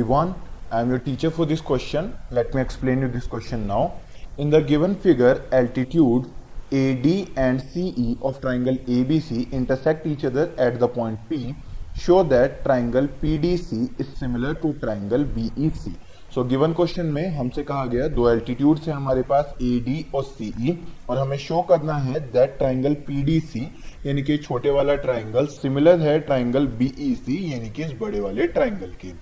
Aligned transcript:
everyone. 0.00 0.34
I 0.70 0.80
am 0.80 0.88
your 0.88 0.98
teacher 0.98 1.30
for 1.30 1.44
this 1.44 1.60
question. 1.60 2.16
Let 2.30 2.54
me 2.54 2.62
explain 2.62 3.02
you 3.02 3.08
this 3.08 3.26
question 3.26 3.66
now. 3.66 4.00
In 4.38 4.48
the 4.48 4.60
given 4.62 4.94
figure, 4.94 5.42
altitude 5.52 6.24
AD 6.72 7.06
and 7.36 7.60
CE 7.60 8.16
of 8.22 8.40
triangle 8.40 8.76
ABC 8.88 9.52
intersect 9.52 10.06
each 10.06 10.24
other 10.24 10.54
at 10.56 10.80
the 10.80 10.88
point 10.88 11.18
P. 11.28 11.54
Show 11.94 12.22
that 12.24 12.64
triangle 12.64 13.08
PDC 13.08 14.00
is 14.00 14.08
similar 14.16 14.54
to 14.54 14.72
triangle 14.84 15.24
BEC. 15.36 15.92
So 16.34 16.42
given 16.44 16.72
question 16.72 17.06
में 17.12 17.36
हमसे 17.36 17.62
कहा 17.68 17.84
गया 17.92 18.06
दो 18.16 18.28
altitude 18.30 18.78
से 18.80 18.90
हमारे 18.90 19.22
पास 19.30 19.54
A 19.62 19.70
D 19.86 20.04
और 20.14 20.22
CE 20.24 20.76
और 21.10 21.18
हमें 21.18 21.36
शो 21.44 21.60
करना 21.70 21.96
है 22.04 22.20
दैट 22.32 22.56
ट्राइंगल 22.58 22.94
पीडीसी 23.06 23.62
यानी 24.06 24.22
कि 24.22 24.36
छोटे 24.44 24.70
वाला 24.76 24.94
ट्राइंगल 25.06 25.46
सिमिलर 25.56 26.00
है 26.00 26.18
ट्राइंगल 26.28 26.66
बीईसी 26.78 27.38
यानी 27.52 27.70
कि 27.70 27.82
इस 27.84 27.92
बड़े 28.00 28.20
वाले 28.20 28.46
ट्राइंगल 28.58 28.92
के 29.00 29.12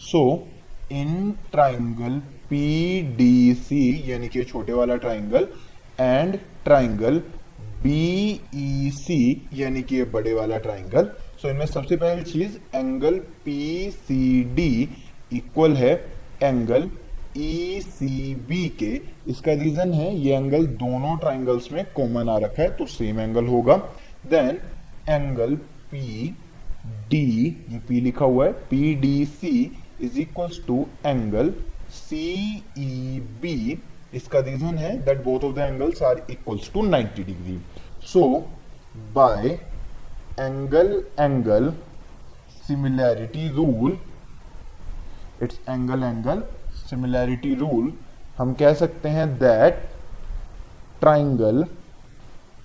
so 0.00 0.48
in 0.92 1.34
triangle 1.52 2.18
P 2.50 3.00
D 3.16 3.54
C 3.54 4.10
यानी 4.12 4.28
कि 4.28 4.44
छोटे 4.44 4.72
वाला 4.72 4.96
triangle 4.96 5.48
and 6.00 6.38
triangle 6.64 7.18
B 7.82 8.30
E 8.30 8.38
BEC 8.54 9.48
यानी 9.54 9.82
कि 9.82 10.02
बड़े 10.04 10.32
वाला 10.34 10.58
ट्राइंगल 10.58 11.04
सो 11.04 11.42
so, 11.42 11.50
इनमें 11.50 11.66
सबसे 11.66 11.96
पहली 11.96 12.22
चीज़ 12.22 12.76
angle 12.76 13.18
P 13.44 13.90
C 13.90 14.44
D 14.54 14.88
equal 15.32 15.76
है 15.76 15.92
एंगल 16.42 16.90
ई 17.36 17.80
सी 17.80 18.34
बी 18.34 18.68
के. 18.82 19.00
इसका 19.30 19.52
रीजन 19.52 19.92
है 19.92 20.16
ये 20.16 20.36
एंगल 20.36 20.66
दोनों 20.66 21.16
ट्राइंगल्स 21.18 21.72
में 21.72 21.84
कॉमन 21.96 22.28
आ 22.28 22.38
रखा 22.38 22.62
है 22.62 22.70
तो 22.76 22.86
सेम 22.86 23.20
एंगल 23.20 23.46
होगा. 23.46 23.76
देन 24.30 24.58
एंगल 25.08 25.54
पी 25.90 26.36
डी 27.10 27.46
ये 27.70 27.78
पी 27.78 28.00
लिखा 28.00 28.24
हुआ 28.24 28.46
है 28.46 28.52
P 28.52 28.94
D 28.94 29.24
C 29.24 29.72
is 30.02 30.18
equals 30.20 30.60
to 30.66 30.86
angle 31.06 31.52
C 31.90 32.24
E 32.78 33.20
B 33.42 33.56
इसका 34.14 34.38
रीजन 34.40 34.78
है 34.78 34.96
that 35.04 35.22
both 35.24 35.44
of 35.44 35.54
the 35.54 35.58
angles 35.58 36.02
are 36.02 36.26
equals 36.30 36.72
to 36.72 36.82
90 36.88 37.24
degree 37.26 37.58
so 38.12 38.22
by 39.14 39.48
angle 40.40 41.02
angle 41.20 41.72
similarity 42.66 43.48
rule 43.48 43.98
it's 45.42 45.58
angle 45.68 46.02
angle 46.04 46.42
similarity 46.88 47.54
rule 47.54 47.92
हम 48.38 48.52
कह 48.54 48.74
सकते 48.74 49.08
हैं 49.08 49.28
that 49.38 49.88
triangle 51.00 51.62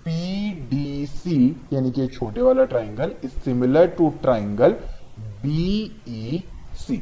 P 0.06 0.52
D 0.70 1.06
C 1.06 1.36
यानी 1.74 1.92
कि 1.92 2.08
छोटे 2.08 2.42
वाला 2.42 2.64
triangle 2.66 3.14
is 3.24 3.32
similar 3.40 3.88
to 3.98 4.10
triangle 4.22 4.76
B 5.44 5.68
E 6.10 6.44
C 6.78 7.02